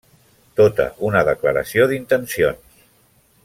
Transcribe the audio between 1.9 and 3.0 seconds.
d'intencions.